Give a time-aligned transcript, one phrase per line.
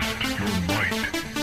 [0.00, 1.33] Test your might.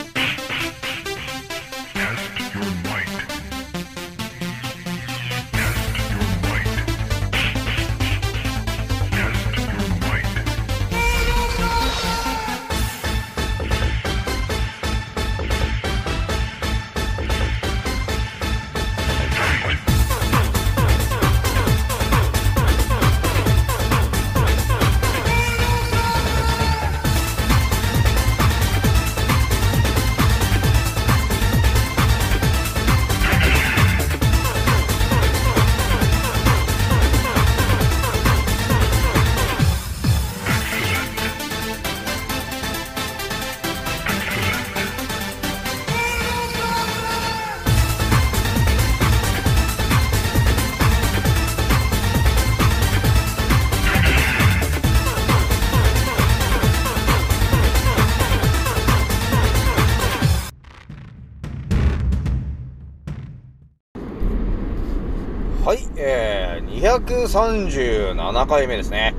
[66.99, 69.15] 237回目ですね。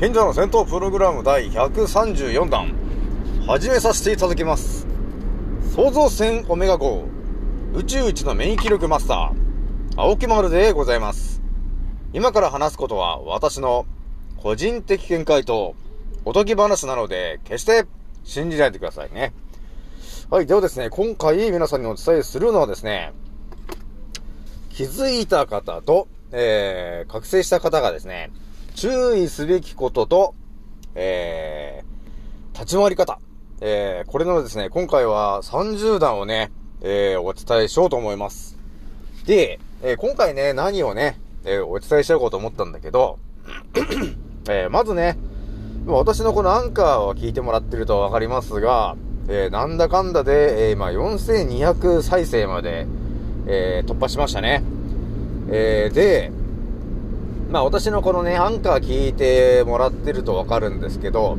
[0.00, 2.74] 賢者の戦闘プログラム第134弾、
[3.46, 4.86] 始めさせていただきます。
[5.74, 7.04] 創造船オメガ号、
[7.74, 11.42] 宇宙一の免疫力マスター、青木丸でございます。
[12.14, 13.84] 今から話すことは私の
[14.38, 15.74] 個人的見解と
[16.24, 17.84] おとぎ話なので、決して
[18.24, 19.34] 信じないでくださいね。
[20.30, 23.12] はい、ではですね、今回皆さんにお伝えするのはですね、
[24.70, 28.30] 気づいた方と、えー、覚醒した方がですね、
[28.74, 30.34] 注意すべきことと、
[30.94, 33.18] えー、立ち回り方。
[33.60, 38.58] えー、これのですね、今回は30段をね、えー、お伝えしようと思います。
[39.24, 43.18] で、えー、今回ね、何をね、えー、お伝えしようと思ったんだけど、
[44.48, 45.16] えー、まずね、
[45.86, 48.96] 私のこのアンカーを聞いてもらってるとわかりますが、
[49.28, 52.86] えー、なんだかんだで、えー、今4200再生まで、
[53.46, 54.62] えー、突破しましたね。
[55.48, 56.32] えー、で、
[57.50, 61.38] まあ私のこのね、アンカー聞いてもらってるとわかるんですけど、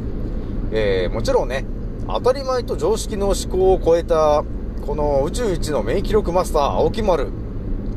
[0.72, 1.66] えー、もちろんね、
[2.08, 4.44] 当たり前と常識の思考を超えた、
[4.86, 7.28] この宇宙一の免疫力マスター、青木丸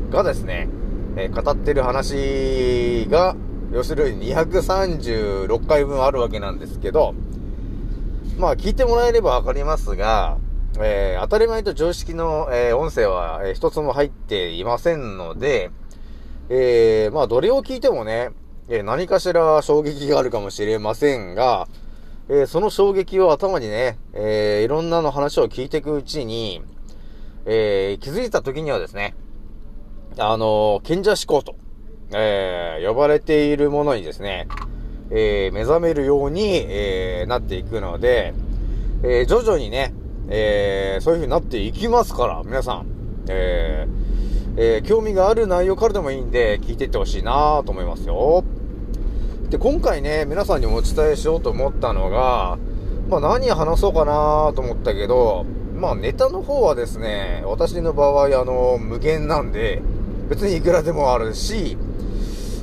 [0.09, 0.67] がですね、
[1.15, 3.35] えー、語ってる話が、
[3.71, 7.15] 要するに236回分あるわけなんですけど、
[8.37, 10.37] まあ聞いてもらえればわかりますが、
[10.79, 15.71] えー、当たり前と常識の、えー、音声は、えー、一つも入っていませんので、
[16.53, 18.31] えー、まあ、どれを聞いてもね、
[18.67, 21.69] え、何かしら衝撃があるかもしれませんが、
[22.27, 26.61] え、その衝撃を頭にね、え、いろんなの話を聞いていくうちに、
[27.45, 29.15] え、気づいた時にはですね、
[30.17, 31.55] あの、賢者思考と、
[32.13, 34.49] え、呼ばれているものにですね、
[35.09, 38.33] えー、目覚めるように、えー、なっていくので、
[39.03, 39.93] えー、徐々にね、
[40.27, 42.87] え、そういう風になっていきますから、皆さん、
[43.29, 44.10] えー、
[44.57, 48.43] えー、興味がある内容からでもいいんで、聞いていってほしいなと思いますよ。
[49.49, 52.57] で、今回ね、皆さんにお伝えしようと思ったのが、
[53.09, 55.45] まあ何話そうかなと思ったけど、
[55.75, 59.81] まあネタの方はですね、私の場合、あの、無限なんで、
[60.29, 61.77] 別にいくらでもあるし、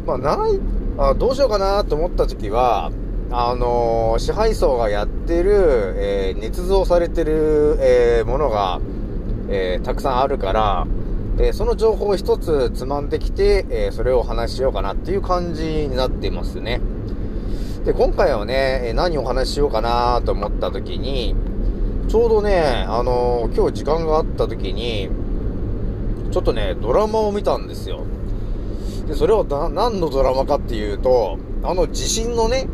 [0.07, 0.61] まあない、
[0.99, 2.93] あどうしようかなと思った時は、
[3.31, 8.81] あのー、支配層がやってる、えー、捏造されてる、えー、ものが、
[9.51, 10.87] えたくさんあるから、
[11.41, 16.81] えその情報を一つつまんできて、えそれをお話ししようかなっていう感じになっていますね。
[17.85, 21.37] で、今回はね、何をお話ししようかなと思った時に、
[22.09, 25.09] ちょうどね、あの今日時間があった時に、
[26.33, 28.01] ちょっとね、ドラマを見たんですよ。
[29.07, 32.69] で、それは何のドラマかっていうと、あの地震のね、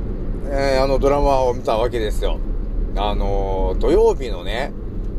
[0.51, 2.39] え、あのドラマを見たわけですよ。
[2.97, 4.73] あの、土曜日のね、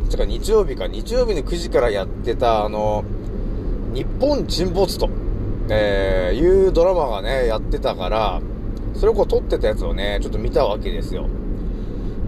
[0.09, 3.03] ちか日曜日か、日曜日の9時からやってた、あの、
[3.95, 5.09] 日本沈没と、
[5.69, 8.41] えー、いうドラマがね、やってたから、
[8.93, 11.27] それをこう撮ってたやつをね、ちょっと見たわけですよ。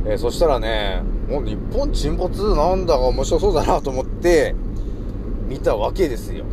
[0.05, 4.55] えー、そしたらね、もう日本沈没なんだか面白そうだなと思って、
[5.49, 6.45] 見たわけですよ。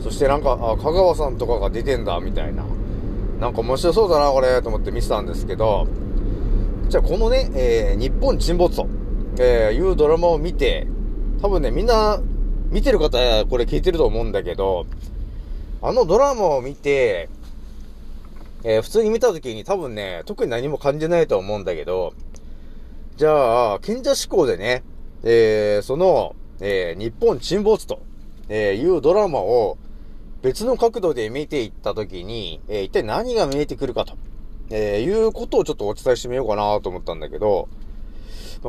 [0.00, 2.64] そしてなんか、あ、香川さんとかが出てんだ、みたいな。
[3.40, 5.86] なんか面白そうだな、これ、と思って見てたんですけど、
[6.90, 8.86] じゃあこのね、えー、日本沈没と、
[9.38, 10.86] えー、いうドラマを見て、
[11.40, 12.20] 多分ね、みんな、
[12.74, 14.84] 見てる方、これ聞いてると思うんだけど、
[15.80, 17.28] あのドラマを見て、
[18.64, 22.14] えー、普通に見た時に多分ね、特に何も感じないと思うんだけど、
[23.16, 24.82] じゃあ、賢者志向でね、
[25.22, 28.00] えー、その、えー、日本沈没と、
[28.48, 29.78] え、いうドラマを、
[30.42, 34.14] 別の角度で見ていったときに、え、一体何が見えてくるかと、
[34.70, 37.68] え、いうことをちょっとお伝えしてみようかなと思ったんだけど、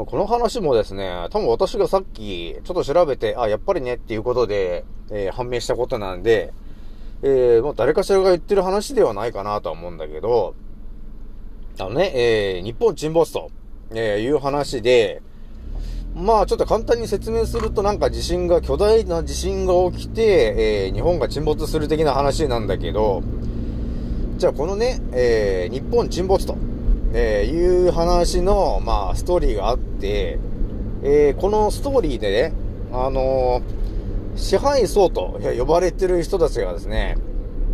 [0.03, 6.53] この話もですね、多分私がさっきちょっと調べて、あ、やっぱりねっていうことで、えー判明したことなんで、
[7.21, 10.53] えー、もう誰かしらが言ってる話ではないかなとは思うんだけど、
[11.79, 13.49] あのね、えー、日本沈没と、
[13.91, 15.21] えー、いう話で、
[16.13, 23.23] まあちょっと簡単に説明するとなんか地震が、巨大な地震が起きて、えー、日本が沈没する的な話なんだけど、
[24.37, 26.57] じゃあこのね、えー、日本沈没と、
[27.13, 30.39] えー、いう話の、まあストーリーがあって、
[31.03, 32.53] えー、このストーリーでね、
[32.91, 33.85] あのー
[34.35, 37.17] 支配層と呼ばれてる人たちがですね、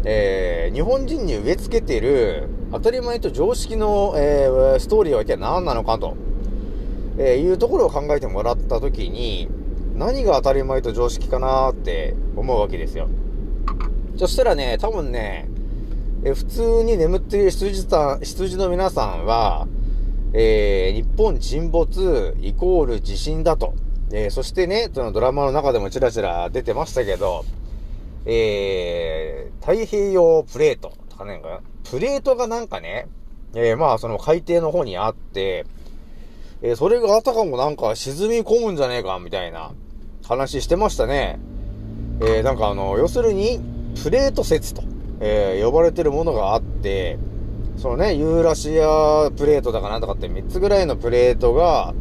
[0.06, 6.16] えー、日本人に植え付けている当たり前と常識の、えー、ストーリーは一体何なのかと、
[7.18, 9.50] えー、いうところを考えてもらったときに、
[9.96, 13.10] 何が当たり前と常識かなって思うわけですよ。
[14.18, 15.50] そしたらね、多分ね、
[16.24, 19.68] え普通に眠っている羊さん、羊の皆さんは、
[20.34, 23.74] えー、日本沈没イコール地震だと。
[24.14, 27.46] えー、そしてね、そのドラマの中でもちらちら出てましたけど、
[28.26, 31.42] えー、太平洋プレートとかね、
[31.90, 33.08] プレートがなんかね、
[33.56, 35.66] えー、まあその海底の方にあって、
[36.62, 39.72] えー、それがあたかもなんか沈み込むんじゃねえか、みたいな
[40.24, 41.40] 話してましたね。
[42.22, 43.60] えー、なんかあの、要するに、
[44.04, 44.84] プレート説と、
[45.22, 47.20] えー、呼ばれてるものがあって、
[47.78, 51.94] そのね、ユーラシアプレートだかなんとかって3つぐらいのプレートが、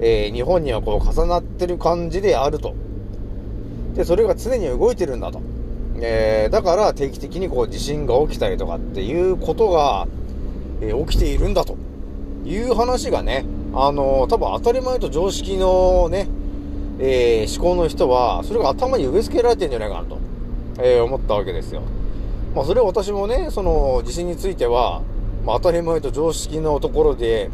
[0.00, 2.74] えー、日本にはこう重なってる感じであると。
[3.94, 5.40] で、それが常に動いてるんだと。
[6.00, 10.06] えー、だから定期的にこう地震が起きたりとかっていうことが、
[10.80, 11.76] えー起きているんだと
[12.44, 13.44] いう話がね、
[13.74, 16.28] あのー多分当たり前と常識のね、
[17.00, 20.18] え思考の人は、それが頭に植え付けられてんじゃないかなと、
[20.80, 21.82] え思ったわけですよ。
[22.54, 25.02] まあ、それは私もね、その地震については、
[25.44, 27.50] まあ、当たり前と常識のところで、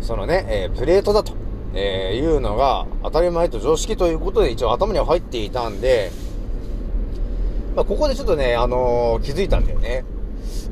[0.00, 1.32] そのね、えープレートだと、
[1.74, 6.10] えーいうのが当たり前と常識ということで一応頭には入っていたんで、
[7.74, 10.04] まあ、ここでちょっとね、あのー気づいたんだよね。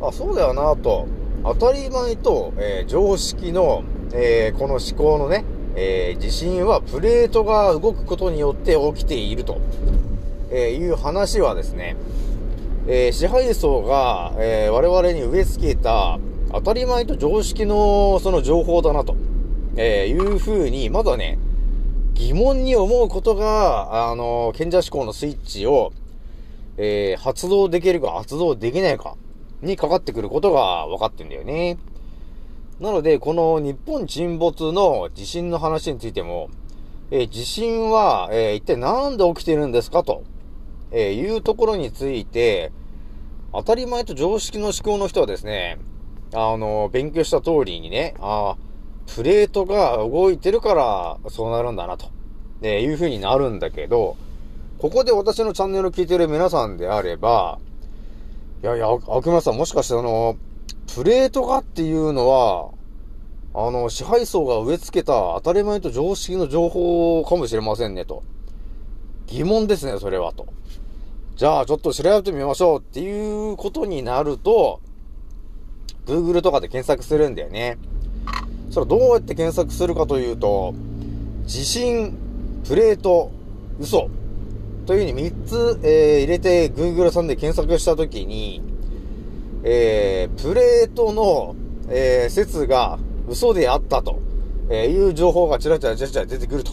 [0.00, 1.06] あ、そうだよなと。
[1.44, 9.60] 当たり前と、えー常識の、えーこの思考のね、えー地震はプレートが動くことによって起きていると、
[10.50, 11.96] えーいう話はですね、
[12.88, 16.20] えー支配層が、えー我々に植え付けた
[16.52, 19.16] 当たり前と常識のその情報だなと、
[19.76, 21.38] えーいうふうに、まだね、
[22.14, 25.92] 疑問に思うことが、あの賢者思考のスイッチを、
[26.76, 29.16] えー発動できるか発動できないか
[29.62, 31.78] にかかってくることが分かってんだよね。
[32.78, 36.50] なので、この日本沈没の地震の話についても、
[37.10, 40.22] えー地震は、えー一体なんで起きてるんですかと、
[40.98, 42.72] えーいうところについて、
[43.52, 45.76] 当たり前と常識の思考の人はですね、
[46.32, 48.56] あの、勉強した通りにね、あ
[49.14, 52.06] プレートが動いてるからそうなるんだなと、
[52.62, 54.16] えーいう風になるんだけど、
[54.78, 57.58] ここで私のチャンネルを聞いてる皆さんであれば、
[58.62, 60.36] いやいや、あ悪魔さんもしかしてあの、
[60.94, 62.70] プレートがっていうのは、
[63.52, 68.22] あの、支配層が植え付けた当たり前と常識の情報かもしれませんね、と。
[69.26, 70.46] 疑問ですね、それは、と。
[71.36, 74.80] じゃあ、ちょっと調べてみましょうっていうことになると、
[76.06, 77.76] Google とかで検索するんだよね。
[78.70, 80.72] それどうやって検索するかというと、
[81.44, 82.16] 地震、
[82.66, 83.30] プレート、
[83.78, 84.08] 嘘。
[84.86, 88.62] というふうに3つ、えー入れて Google さんで検索したときに、
[89.62, 91.54] えープレートの、
[91.90, 94.20] えー説が嘘であったと、
[94.70, 96.72] えーいう情報がちらちらちらちら出てくると、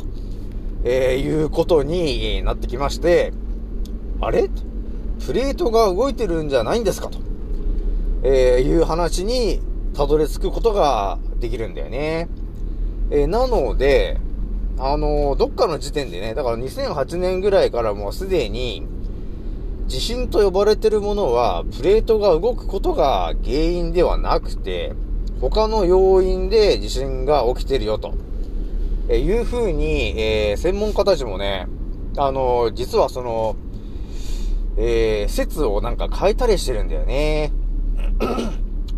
[0.86, 3.34] えーいうことになってきまして、
[4.22, 4.50] あれ？
[5.26, 7.08] プレートが動いてるんじゃないんですか？
[7.10, 7.20] と、
[8.24, 9.62] えーいう話に
[9.94, 12.28] たどり着くことができるんだよね。
[13.12, 14.20] えーなので、
[14.80, 18.86] あのーどっかの時点でね、だから2008年ぐらいからもうすでに、
[19.88, 24.94] 地震と呼ばれてるものは、プレートが動くことが原因ではなくて、
[25.42, 28.14] 他の要因で地震が起きてるよと、
[29.10, 31.68] えーいうふうに、えー専門家たちもね、
[32.18, 33.56] あのー実はその、
[34.78, 37.52] えー説をなんか変えたりしてるんだよね。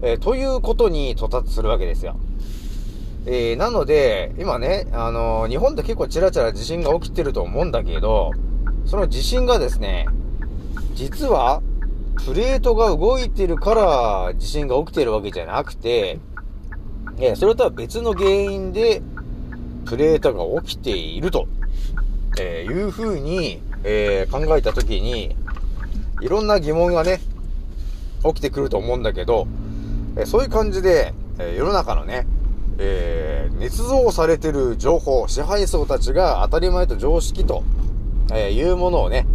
[0.02, 2.18] えーということに到達するわけですよ。
[3.26, 8.32] えーなので、今ね、あのー日本で結構チラチラ地震が起きてると思うんだけど、
[8.86, 10.06] その地震がですね、
[10.94, 11.62] 実は、
[12.26, 16.20] プレートが動いてるから地震が起きてるわけじゃなくて、
[17.18, 19.02] えーそれとは別の原因で、
[19.86, 21.48] プレートが起きていると、
[22.40, 25.36] えーいうふうに、えー考えたときに、
[26.22, 27.20] いろんな疑問がね、
[28.24, 29.48] 起きてくると思うんだけど、
[30.18, 32.26] えそういう感じで、え世の中のね、
[32.78, 37.64] えー、捏造されてる情報、支配層たちが当たり前と常識と、
[38.32, 39.26] えー、いうものをね、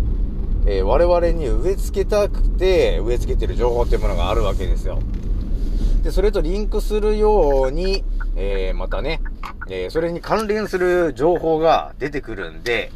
[0.66, 4.99] えー、我々に植え付けたくて植え付けてる情報っていうものがあるわけですよ。
[6.02, 8.04] で、それとリンクするように、
[8.37, 9.20] えー、またね、
[9.68, 12.90] え、それに関連する情報が出てくるんで、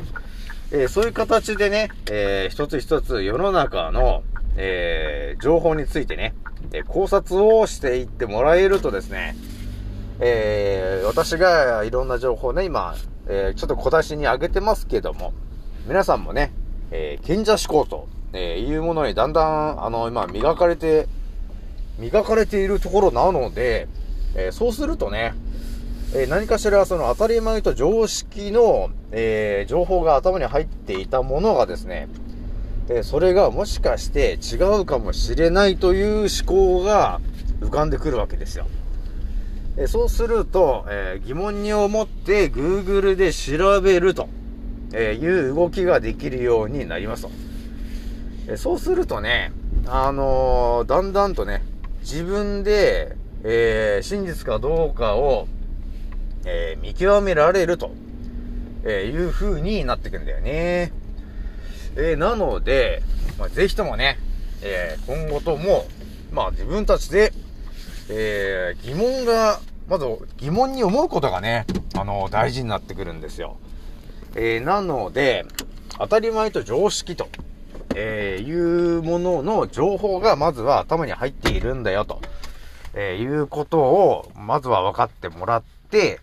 [0.76, 4.24] えー、そういう形でね、えー、一つ一つ世の中の、
[4.56, 6.34] えー、情報についてね、
[6.72, 9.36] え考察をしていってもらえるとですね、
[10.18, 12.96] え私がいろんな情報ね、今、
[13.28, 15.32] えちょっと小出しに上げてますけども、
[15.86, 16.50] 皆さんもね、
[16.90, 21.06] え賢者思考と、えいうものにだんだん、あの、今、磨かれて、
[22.00, 23.86] 磨かれているところなので、
[24.34, 25.34] えそうするとね、
[26.16, 32.08] え何かしらその当たり前と常識の、え情報が頭に入っていたものがですね、
[32.88, 37.20] えそれがもしかして違うかもしれないという思考が
[37.60, 38.66] 浮かんでくるわけですよ。
[39.76, 44.28] えそうすると、え疑問に思って Google で調べると、
[44.92, 47.30] えいう動きができるようになりますと。
[48.46, 49.52] えそうするとね、
[49.88, 51.62] あのー、だんだんとね、
[52.02, 55.48] 自分で、えー、真実かどうかを、
[56.44, 57.92] えー、見極められると、
[58.84, 60.92] えいう風になってくんだよね。
[61.96, 63.02] えー、なので、
[63.38, 64.18] まあ、ぜひともね、
[64.62, 65.86] えー、今後とも、
[66.32, 67.32] まあ自分たちで、
[68.10, 70.06] えー、疑問が、まず
[70.38, 73.56] 疑問に思うことがね、あの、大事になってくるんですよ。
[74.34, 75.44] えー、なので、
[75.98, 77.28] 当たり前と常識と、
[77.94, 82.20] えー、いうものの情報がまずは頭に入っているんだよと、
[82.94, 86.20] えー、いうことを、まずは分かってもらって、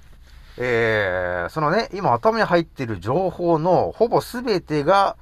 [0.57, 5.15] えー、そのね、今頭に入っている情報のほぼ全てが、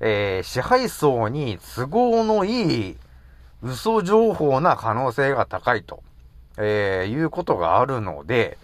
[0.00, 2.96] えー、支配層に都合のいい
[3.62, 6.02] 嘘情報な可能性が高いと、
[6.58, 8.58] えー、いうことがあるので、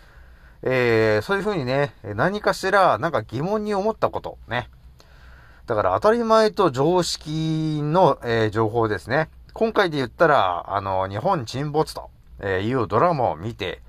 [0.62, 4.68] えー、そういうふうにね、何かしら、なんか疑問に思ったこと、ね。
[5.66, 9.30] だから当たり前と常識の、えー、情報ですね。
[9.52, 12.10] 今回で言ったら、あの、日本沈没と
[12.42, 13.80] えいうドラマを見て、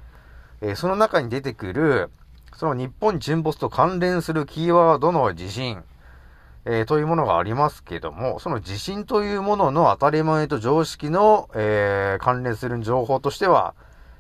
[0.61, 2.11] え、その中に出てくる、
[2.55, 5.83] その日本沈没と関連するキーワードの地震、
[6.65, 13.73] えー、というものがありますけども、その地震というものの当たり前と常識の、えー、関連する情報としては、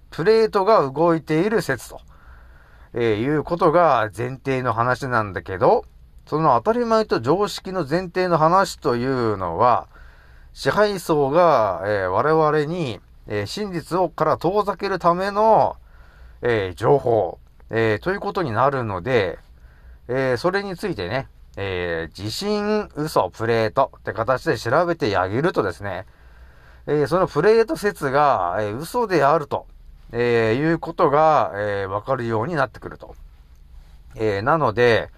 [0.09, 2.01] プレートが動いている説と、
[2.93, 5.85] えー、いうことが前提の話なんだけど、
[6.25, 9.87] その当たり前と常識の前提の話というのは、
[10.53, 15.77] 支配層が、え、我々に、え、真実をから遠ざけるための、
[16.41, 19.39] えー、情報、えということになるので、
[20.07, 26.05] えそれについてね、えー、地震、嘘、プレートって形で調べてあげるとですね、
[26.87, 29.67] えー、そのプレート説が、えー、嘘であると、
[30.13, 33.15] えー、いうことが、えー、わかるようになってくると。
[34.15, 35.09] えー、なので、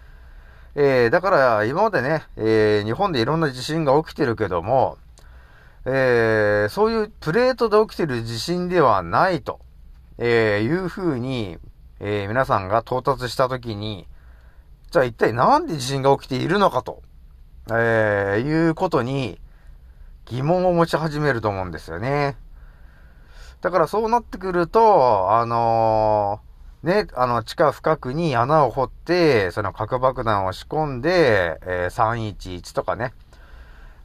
[0.75, 4.97] えー、だから今までね、えー、日本でいろんな地震が起きてるけども、
[5.85, 9.59] えー、そういうプレートで起きてる地震ではないと、
[10.17, 11.57] えー、いうふうに、
[11.99, 14.07] えー、皆さんが到達したときに、
[14.91, 17.01] じゃあ一体なんで地震が起きているのかと、
[17.69, 19.39] えー、いうことに
[20.25, 22.37] 疑問を持ち始めると思うんですよね。
[23.61, 33.13] だからそうなってくると、あのー、ね、あの、地下深くに穴を掘って、その核爆弾を仕込んで、えー、311とかね、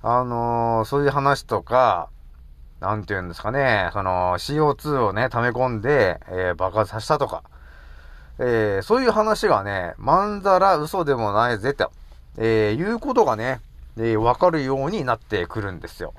[0.00, 2.08] あのー、そういう話とか、
[2.80, 7.42] なんて言うんですかね、その CO2 をね、溜め込んで、えー、爆発させたとか、
[8.38, 11.90] えー、そういう話がね、まんざら嘘でもないぜと、
[12.36, 13.60] えー、いうことがね、
[13.98, 16.14] え、わかるようになってくるんですよ。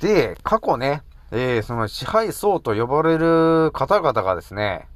[0.00, 4.88] で、過去ね、え、その支配層と呼ばれる方々がですね、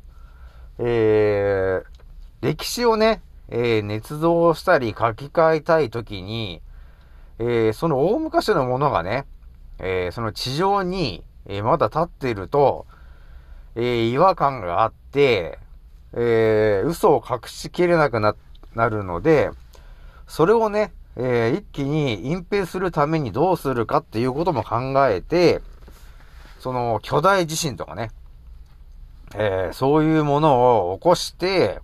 [0.78, 1.82] え、
[2.40, 6.62] 歴史をね、え、捏造したり書き換えたいときに、
[7.38, 9.26] えー、その大昔のものがね、
[9.82, 12.87] えー、その地上に、えー、まだ立っていると、
[13.75, 15.58] えー、違和感があって、
[16.12, 18.34] えー、嘘を隠しきれなくな、
[18.75, 19.50] なるので、
[20.26, 25.60] それをね、えー、一気に隠蔽するためにどうするかっていうことも考えて、
[26.58, 28.10] その巨大地震とかね、
[29.34, 31.80] えー、そういうものを起こして、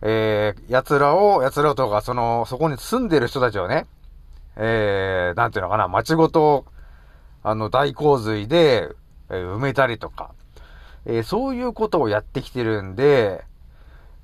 [0.00, 3.86] えー、奴らを、奴らとか、その、そこに住んでる人たちをね、
[4.56, 6.64] えー、なんていうのかな、街ごと、
[7.48, 8.90] あの、大洪水で、
[9.30, 10.32] え、埋めたりとか、
[11.06, 13.42] えー、そういうことをやってきてるんで、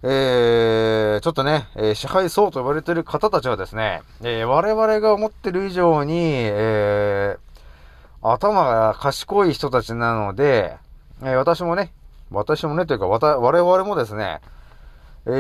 [0.02, 7.38] えー、ちょっとね、え、支配層と呼ばれてる方たちはですね、え、我々が思ってる以上に、え、
[8.20, 10.76] 頭が賢い人たちなので、
[11.22, 11.94] え、私もね、
[12.30, 14.42] 私もね、というか、わた、我々もですね、
[15.24, 15.30] え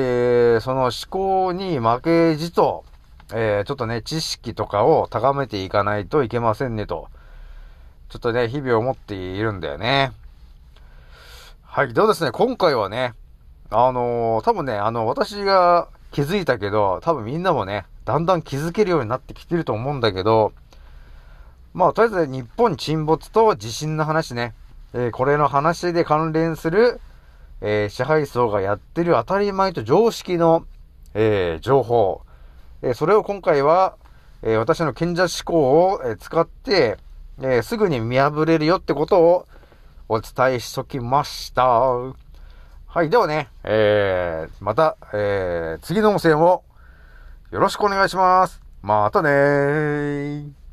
[0.56, 2.86] ー、その思考に負けじと、
[3.34, 7.08] えー、ちょっとね、知識とかを高めていかないといけませんねと、
[8.14, 10.12] ちょっとね、日々思っているんだよね。
[11.64, 11.92] はい。
[11.92, 13.12] ではですね、今回はね、
[13.70, 20.52] あのー、多分ね、あの、私が気づいたけど、多分みんなもね、だんだん気づけるようになってきてると思うんだけど、
[21.72, 24.54] まあ、とりあえず日本沈没と地震の話ね、
[24.92, 27.00] えー、これの話で関連する、
[27.62, 30.66] えー、支配層がやってる当たり前と常識の、
[31.14, 32.22] えー、情報、
[32.80, 33.96] えそれを今回は、
[34.42, 36.98] え私の賢者思考を、え使って、
[37.42, 39.46] えすぐに見破れるよってことを
[40.08, 41.64] お伝えしときました。
[41.64, 43.10] はい。
[43.10, 46.64] ではね、えーまた、えー次の音声も
[47.50, 48.60] よろしくお願いします。
[48.82, 50.63] またねー。